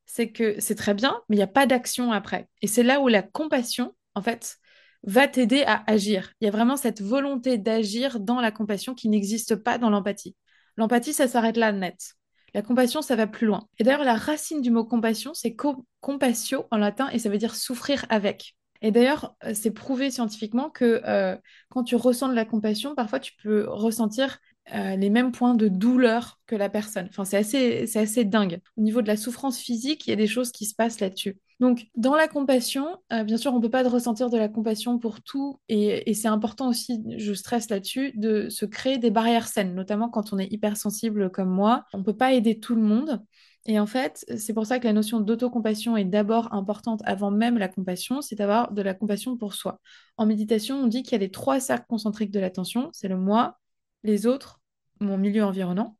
[0.05, 2.47] c'est que c'est très bien, mais il n'y a pas d'action après.
[2.61, 4.57] Et c'est là où la compassion, en fait,
[5.03, 6.33] va t'aider à agir.
[6.39, 10.35] Il y a vraiment cette volonté d'agir dans la compassion qui n'existe pas dans l'empathie.
[10.77, 12.13] L'empathie, ça s'arrête là net.
[12.53, 13.67] La compassion, ça va plus loin.
[13.79, 15.55] Et d'ailleurs, la racine du mot compassion, c'est
[16.01, 18.55] compassio en latin et ça veut dire souffrir avec.
[18.81, 21.35] Et d'ailleurs, euh, c'est prouvé scientifiquement que euh,
[21.69, 24.39] quand tu ressens de la compassion, parfois tu peux ressentir
[24.73, 27.07] euh, les mêmes points de douleur que la personne.
[27.09, 28.59] Enfin, c'est assez, c'est assez dingue.
[28.77, 31.37] Au niveau de la souffrance physique, il y a des choses qui se passent là-dessus.
[31.59, 34.99] Donc, dans la compassion, euh, bien sûr, on ne peut pas ressentir de la compassion
[34.99, 39.75] pour tout, et, c'est important aussi, je stresse là-dessus, de se créer des barrières saines,
[39.75, 41.85] notamment quand on est hypersensible comme moi.
[41.93, 43.21] On ne peut pas aider tout le monde.
[43.65, 47.57] Et en fait, c'est pour ça que la notion d'autocompassion est d'abord importante avant même
[47.57, 49.79] la compassion, c'est d'avoir de la compassion pour soi.
[50.17, 53.17] En méditation, on dit qu'il y a les trois cercles concentriques de l'attention, c'est le
[53.17, 53.57] moi,
[54.03, 54.61] les autres
[54.99, 55.97] mon milieu environnant.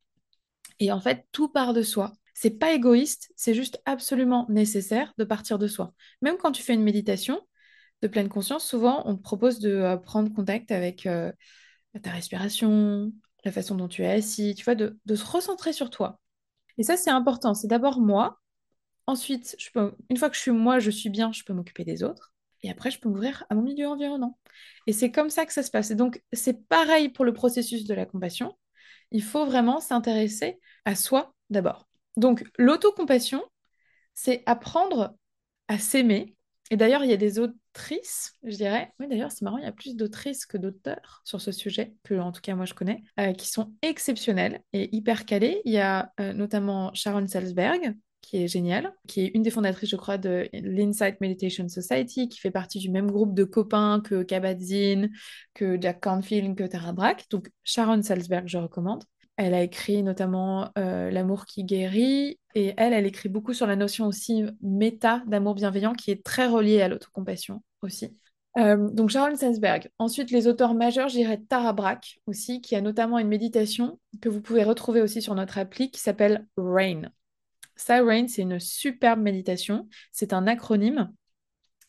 [0.80, 2.14] Et en fait, tout part de soi.
[2.34, 5.94] C'est pas égoïste, c'est juste absolument nécessaire de partir de soi.
[6.22, 7.42] Même quand tu fais une méditation
[8.02, 11.32] de pleine conscience, souvent on te propose de euh, prendre contact avec euh,
[12.02, 13.14] ta respiration,
[13.46, 16.20] la façon dont tu es assis, tu vois, de, se recentrer sur toi.
[16.78, 17.54] Et ça, c'est important.
[17.54, 18.40] C'est d'abord moi.
[19.06, 19.56] Ensuite,
[20.10, 22.33] une fois que je suis moi, je suis bien, je peux m'occuper des autres.
[22.64, 24.38] Et après, je peux m'ouvrir à mon milieu environnant.
[24.88, 25.92] Et c'est comme ça que ça se passe.
[25.92, 28.58] Et donc, c'est pareil pour le processus de la compassion.
[29.12, 31.88] Il faut vraiment s'intéresser à soi d'abord.
[32.18, 33.44] Donc, l'autocompassion,
[34.14, 35.16] c'est apprendre
[35.68, 36.36] à s'aimer.
[36.72, 39.68] Et d'ailleurs, il y a des autrices, je dirais, oui d'ailleurs, c'est marrant, il y
[39.68, 43.04] a plus d'autrices que d'auteurs sur ce sujet, que en tout cas moi je connais,
[43.20, 45.62] euh, qui sont exceptionnelles et hyper calées.
[45.66, 49.90] Il y a euh, notamment Sharon Salzberg, qui est géniale, qui est une des fondatrices,
[49.90, 54.24] je crois, de l'Insight Meditation Society, qui fait partie du même groupe de copains que
[54.24, 55.12] Kabat-Zinn,
[55.54, 57.28] que Jack Canfield, que Tara Brach.
[57.30, 59.04] Donc Sharon Salzberg, je recommande.
[59.36, 63.76] Elle a écrit notamment euh, L'amour qui guérit et elle, elle écrit beaucoup sur la
[63.76, 68.16] notion aussi méta d'amour bienveillant qui est très reliée à l'autocompassion aussi.
[68.58, 69.90] Euh, donc Sharon Sensberg.
[69.98, 74.30] Ensuite, les auteurs majeurs, je dirais Tara Brach aussi, qui a notamment une méditation que
[74.30, 77.10] vous pouvez retrouver aussi sur notre appli qui s'appelle RAIN.
[77.76, 79.88] Ça, c'est une superbe méditation.
[80.12, 81.12] C'est un acronyme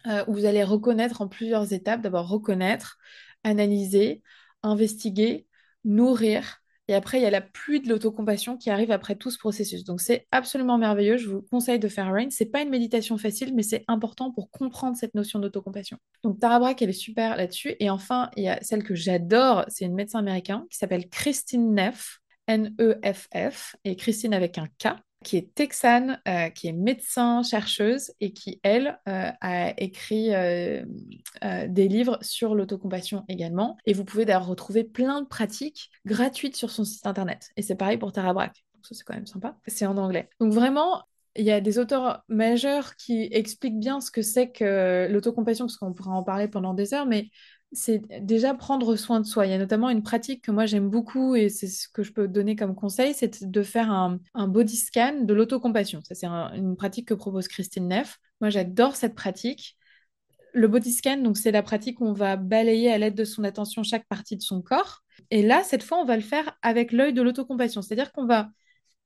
[0.07, 2.01] euh, où vous allez reconnaître en plusieurs étapes.
[2.01, 2.99] D'abord, reconnaître,
[3.43, 4.23] analyser,
[4.63, 5.47] investiguer,
[5.85, 9.39] nourrir, et après, il y a la pluie de l'autocompassion qui arrive après tout ce
[9.39, 9.85] processus.
[9.85, 11.17] Donc, c'est absolument merveilleux.
[11.17, 12.29] Je vous conseille de faire Rain.
[12.31, 15.97] C'est pas une méditation facile, mais c'est important pour comprendre cette notion d'autocompassion.
[16.23, 17.75] Donc, Tara Brach, elle est super là-dessus.
[17.81, 19.65] Et enfin, il y a celle que j'adore.
[19.69, 22.19] C'est une médecin américaine qui s'appelle Christine Neff,
[22.49, 24.89] N-E-F-F, et Christine avec un K
[25.25, 30.85] qui est texane, euh, qui est médecin, chercheuse et qui, elle, euh, a écrit euh,
[31.67, 33.77] des livres sur l'autocompassion également.
[33.87, 37.51] Et vous pouvez d'ailleurs retrouver plein de pratiques gratuites sur son site internet.
[37.57, 38.53] Et c'est pareil pour Tara Brach.
[38.75, 39.57] Donc ça, c'est quand même sympa.
[39.67, 40.29] C'est en anglais.
[40.39, 41.03] Donc vraiment,
[41.37, 45.77] il y a des auteurs majeurs qui expliquent bien ce que c'est que l'autocompassion, parce
[45.77, 47.31] qu'on pourra en parler pendant des heures, mais
[47.75, 49.47] c'est déjà prendre soin de soi.
[49.47, 52.13] Il y a notamment une pratique que moi j'aime beaucoup et c'est ce que je
[52.13, 56.01] peux donner comme conseil, c'est de faire un, body scan de l'autocompassion.
[56.03, 58.19] Ça, c'est une pratique que propose Christine Neff.
[58.41, 59.77] Moi, j'adore cette pratique.
[60.53, 63.43] Le body scan, donc c'est la pratique où on va balayer à l'aide de son
[63.45, 65.03] attention chaque partie de son corps.
[65.31, 67.83] Et là, cette fois, on va le faire avec l'œil de l'autocompassion.
[67.83, 68.51] C'est-à-dire qu'on va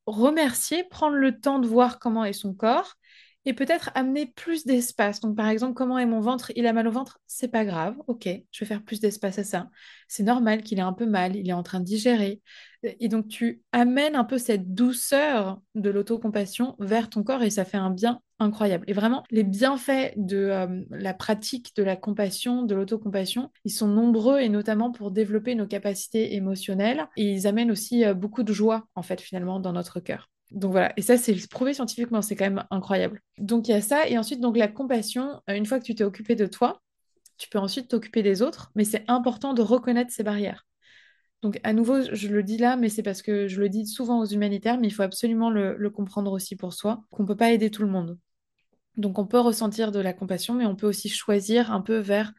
[0.07, 2.95] remercier, prendre le temps de voir comment est son corps
[3.49, 5.21] et peut-être amener plus d'espace.
[5.21, 6.53] Donc, par exemple, comment est mon ventre?
[6.55, 7.19] Il a mal au ventre?
[7.27, 7.97] C'est pas grave.
[8.07, 9.71] Ok, je vais faire plus d'espace à ça.
[10.07, 11.35] C'est normal qu'il ait un peu mal.
[11.35, 12.43] Il est en train de digérer.
[12.83, 17.65] Et donc, tu amènes un peu cette douceur de l'autocompassion vers ton corps et ça
[17.65, 18.85] fait un bien incroyable.
[18.87, 23.89] Et vraiment, les bienfaits de euh, la pratique de la compassion, de l'autocompassion, ils sont
[23.89, 27.09] nombreux et notamment pour développer nos capacités émotionnelles.
[27.17, 30.29] Et ils amènent aussi euh, beaucoup de joie, en fait, finalement, dans notre cœur.
[30.51, 33.21] Donc voilà, et ça c'est prouvé scientifiquement, c'est quand même incroyable.
[33.39, 35.95] Donc il y a ça, et ensuite donc la compassion, euh, une fois que tu
[35.95, 36.81] t'es occupé de toi,
[37.37, 40.67] tu peux ensuite t'occuper des autres, mais c'est important de reconnaître ces barrières.
[41.43, 44.21] Donc à nouveau, je le dis là, mais c'est parce que je le dis souvent
[44.21, 47.53] aux humanitaires, mais il faut absolument le, comprendre aussi pour soi, qu'on ne peut pas
[47.53, 48.19] aider tout le monde.
[48.97, 52.33] Donc on peut ressentir de la compassion, mais on peut aussi choisir un peu vers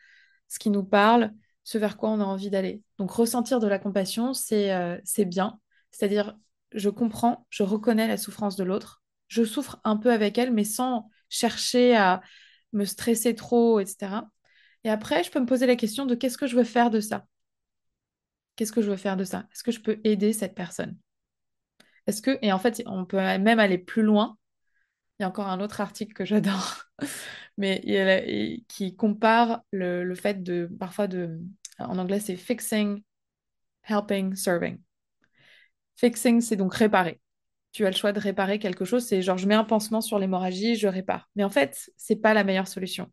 [0.49, 1.31] ce qui nous parle,
[1.63, 2.83] ce vers quoi on a envie d'aller.
[2.97, 5.59] Donc ressentir de la compassion, c'est euh, bien,
[5.91, 6.35] c'est-à-dire
[6.73, 10.63] je comprends, je reconnais la souffrance de l'autre, je souffre un peu avec elle, mais
[10.63, 12.21] sans chercher à
[12.73, 14.29] me stresser trop, etc.
[14.83, 16.99] Et après, je peux me poser la question de qu'est-ce que je veux faire de
[16.99, 17.25] ça?
[18.55, 19.47] Qu'est-ce que je veux faire de ça?
[19.51, 20.97] Est-ce que je peux aider cette personne?
[22.07, 24.37] Est-ce que et en fait, on peut même aller plus loin.
[25.19, 26.85] Il y a encore un autre article que j'adore,
[27.57, 31.39] mais il qui compare le, le fait de parfois de
[31.79, 33.03] en anglais c'est fixing,
[33.83, 34.79] helping, serving.
[35.99, 37.19] Fixing, c'est donc réparer.
[37.73, 40.17] Tu as le choix de réparer quelque chose, c'est genre je mets un pansement sur
[40.17, 41.29] l'hémorragie, je répare.
[41.35, 43.11] Mais en fait, c'est pas la meilleure solution.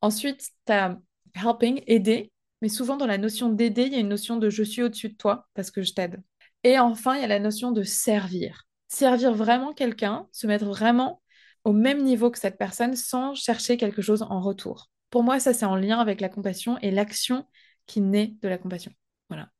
[0.00, 0.98] Ensuite, tu as
[1.34, 4.64] helping, aider, mais souvent dans la notion d'aider, il y a une notion de je
[4.64, 6.20] suis au-dessus de toi parce que je t'aide.
[6.64, 8.64] Et enfin, il y a la notion de servir.
[8.88, 11.22] Servir vraiment quelqu'un, se mettre vraiment
[11.62, 14.90] au même niveau que cette personne sans chercher quelque chose en retour.
[15.10, 17.46] Pour moi, ça, c'est en lien avec la compassion et l'action
[17.86, 18.92] qui naît de la compassion.
[19.28, 19.50] Voilà.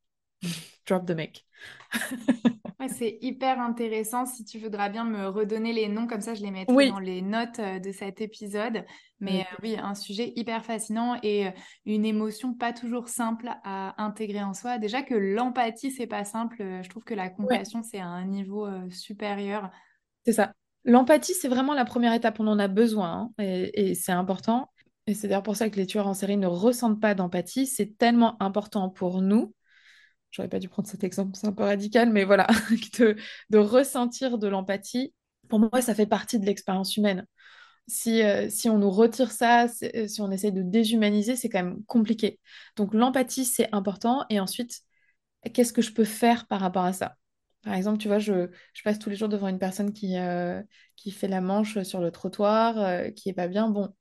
[0.89, 1.47] Drop the mic.
[2.89, 4.25] c'est hyper intéressant.
[4.25, 7.23] Si tu voudras bien me redonner les noms, comme ça je les mettrai dans les
[7.23, 8.85] notes euh, de cet épisode.
[9.21, 11.51] Mais euh, oui, un sujet hyper fascinant et euh,
[11.85, 14.79] une émotion pas toujours simple à intégrer en soi.
[14.79, 16.57] Déjà que l'empathie, c'est pas simple.
[16.83, 19.71] Je trouve que la compassion, c'est à un niveau supérieur.
[20.25, 20.53] C'est ça.
[20.85, 22.41] L'empathie, c'est vraiment la première étape.
[22.41, 24.71] On en a besoin hein, et, et c'est important.
[25.07, 27.67] Et c'est d'ailleurs pour ça que les tueurs en série ne ressentent pas d'empathie.
[27.67, 29.53] C'est tellement important pour nous
[30.31, 32.47] j'aurais pas dû prendre cet exemple, c'est un peu radical, mais voilà,
[32.99, 35.15] de, ressentir de l'empathie,
[35.49, 37.27] pour moi, ça fait partie de l'expérience humaine.
[37.87, 41.63] Si, euh, si, on nous retire ça, euh, si on essaie de déshumaniser, c'est quand
[41.63, 42.39] même compliqué.
[42.77, 44.27] Donc l'empathie, c'est important.
[44.31, 44.81] Et ensuite,
[45.55, 47.17] qu'est-ce que je peux faire par rapport à ça?
[47.63, 50.63] Par exemple, tu vois, je, je, passe tous les jours devant une personne qui, euh,
[50.97, 53.69] qui fait la manche sur le trottoir, qui est pas bien.
[53.71, 53.95] Bon,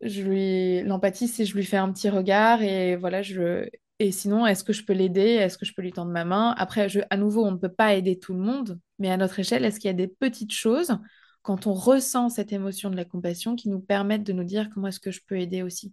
[0.00, 3.68] je lui l'empathie, c'est je lui fais un petit regard et voilà, je
[4.02, 5.22] et sinon, est-ce que je peux l'aider?
[5.22, 6.54] Est-ce que je peux lui tendre ma main?
[6.58, 7.00] Après, je...
[7.10, 9.80] à nouveau, on ne peut pas aider tout le monde, mais à notre échelle, est-ce
[9.80, 10.98] qu'il y a des petites choses
[11.42, 14.88] quand on ressent cette émotion de la compassion qui nous permettent de nous dire comment
[14.88, 15.92] est-ce que je peux aider aussi?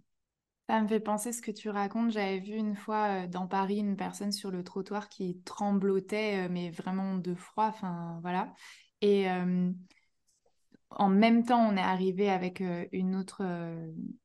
[0.68, 2.12] Ça me fait penser ce que tu racontes.
[2.12, 6.48] J'avais vu une fois euh, dans Paris une personne sur le trottoir qui tremblotait, euh,
[6.48, 7.66] mais vraiment de froid.
[7.66, 8.52] Enfin, voilà.
[9.00, 9.72] Et euh,
[10.90, 13.42] en même temps, on est arrivé avec une autre,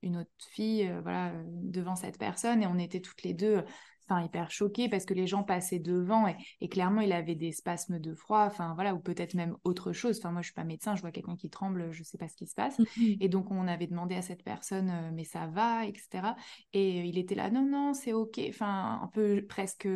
[0.02, 3.64] une autre fille, voilà, devant cette personne, et on était toutes les deux
[4.08, 6.28] enfin hyper choqués parce que les gens passaient devant
[6.62, 10.18] et, clairement il avait des spasmes de froid, enfin voilà, ou peut-être même autre chose.
[10.20, 12.36] Enfin moi je suis pas médecin, je vois quelqu'un qui tremble, je sais pas ce
[12.36, 12.80] qui se passe.
[12.80, 13.18] Mm-hmm.
[13.22, 16.36] Et donc on avait demandé à cette personne, euh, mais ça va, etc.
[16.74, 19.88] Et euh, il était là, non non c'est ok, enfin un peu presque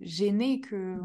[0.00, 0.96] gêné que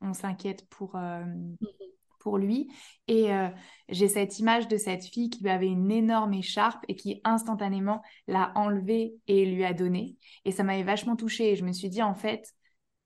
[0.00, 0.96] on, s'inquiète pour.
[0.96, 2.70] Euh, mm-hmm pour lui.
[3.08, 3.48] Et euh,
[3.88, 8.52] j'ai cette image de cette fille qui avait une énorme écharpe et qui instantanément l'a
[8.54, 10.16] enlevée et lui a donné.
[10.44, 11.50] Et ça m'avait vachement touchée.
[11.52, 12.54] Et je me suis dit, en fait,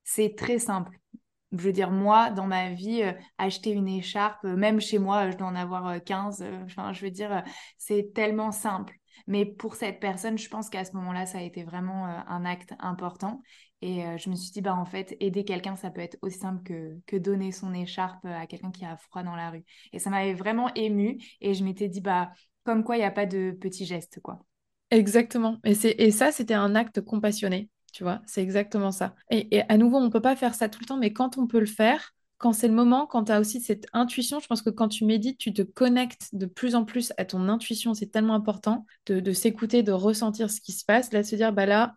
[0.03, 0.99] c'est très simple.
[1.57, 5.31] Je veux dire, moi, dans ma vie, euh, acheter une écharpe, euh, même chez moi,
[5.31, 6.43] je dois en avoir 15.
[6.65, 7.43] Enfin, je veux dire,
[7.77, 8.95] c'est tellement simple.
[9.27, 12.73] Mais pour cette personne, je pense qu'à ce moment-là, ça a été vraiment un acte
[12.79, 13.41] important.
[13.81, 16.39] Et euh, je me suis dit, bah, en fait, aider quelqu'un, ça peut être aussi
[16.39, 19.63] simple que, que donner son écharpe à quelqu'un qui a froid dans la rue.
[19.93, 21.17] Et ça m'avait vraiment émue.
[21.41, 22.31] Et je m'étais dit, bah,
[22.63, 24.39] comme quoi, il n'y a pas de petits gestes, quoi.
[24.91, 25.59] Exactement.
[25.63, 25.73] Et,
[26.05, 28.21] et ça, c'était un acte compassionné, tu vois.
[28.25, 29.15] C'est exactement ça.
[29.31, 31.47] Et, à nouveau, on ne peut pas faire ça tout le temps, mais quand on
[31.47, 34.61] peut le faire, quand c'est le moment, quand tu as aussi cette intuition, je pense
[34.61, 37.93] que quand tu médites, tu te connectes de plus en plus à ton intuition.
[37.93, 41.37] C'est tellement important de, de s'écouter, de ressentir ce qui se passe, là, de se
[41.37, 41.95] dire, bah là,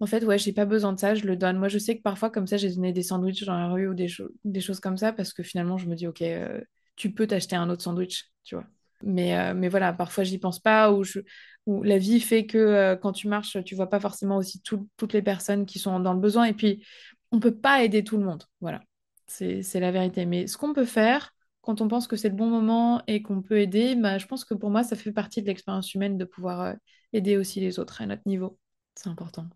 [0.00, 1.58] en fait, ouais, j'ai pas besoin de ça, je le donne.
[1.58, 3.94] Moi, je sais que parfois, comme ça, j'ai donné des sandwichs dans la rue ou
[3.94, 4.08] des,
[4.44, 6.60] des choses comme ça parce que finalement, je me dis, OK, euh,
[6.96, 8.66] tu peux t'acheter un autre sandwich, tu vois.
[9.02, 11.20] Mais, euh, mais voilà, parfois, j'y pense pas ou, je...
[11.66, 15.12] ou la vie fait que euh, quand tu marches, tu vois pas forcément aussi toutes
[15.12, 16.44] les personnes qui sont dans le besoin.
[16.44, 16.84] Et puis,
[17.32, 18.44] on peut pas aider tout le monde.
[18.60, 18.80] Voilà,
[19.26, 20.26] c'est la vérité.
[20.26, 23.42] Mais ce qu'on peut faire, quand on pense que c'est le bon moment et qu'on
[23.42, 26.24] peut aider, bah, je pense que pour moi, ça fait partie de l'expérience humaine de
[26.24, 26.74] pouvoir
[27.12, 28.58] aider aussi les autres à notre niveau.
[28.94, 29.46] C'est important.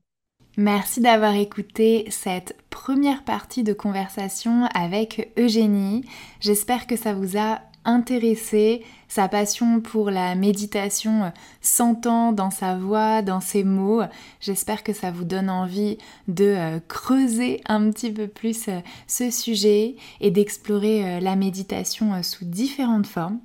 [0.57, 6.05] Merci d'avoir écouté cette première partie de conversation avec Eugénie.
[6.41, 8.83] J'espère que ça vous a intéressé.
[9.09, 14.03] Sa passion pour la méditation s'entend dans sa voix, dans ses mots.
[14.41, 19.31] J'espère que ça vous donne envie de euh, creuser un petit peu plus euh, ce
[19.31, 23.41] sujet et d'explorer euh, la méditation sous différentes formes.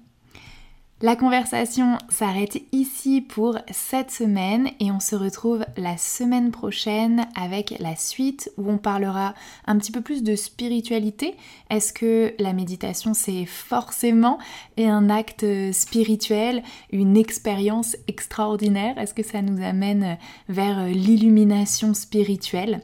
[1.01, 7.75] La conversation s'arrête ici pour cette semaine et on se retrouve la semaine prochaine avec
[7.81, 9.33] la suite où on parlera
[9.67, 11.35] un petit peu plus de spiritualité.
[11.69, 14.39] Est-ce que la méditation c'est forcément
[14.77, 18.97] un acte spirituel, une expérience extraordinaire?
[18.97, 22.81] Est-ce que ça nous amène vers l'illumination spirituelle?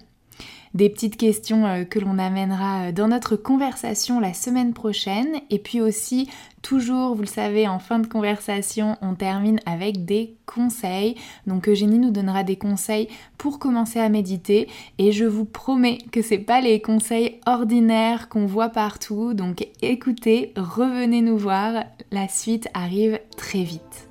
[0.74, 5.40] Des petites questions euh, que l'on amènera euh, dans notre conversation la semaine prochaine.
[5.50, 6.30] Et puis aussi,
[6.62, 11.16] toujours, vous le savez, en fin de conversation, on termine avec des conseils.
[11.48, 13.08] Donc Eugénie nous donnera des conseils
[13.38, 14.68] pour commencer à méditer.
[14.98, 19.34] Et je vous promets que c'est pas les conseils ordinaires qu'on voit partout.
[19.34, 21.84] Donc écoutez, revenez nous voir.
[22.12, 24.11] La suite arrive très vite.